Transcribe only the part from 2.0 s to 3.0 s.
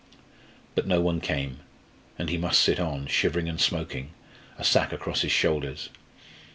and he must sit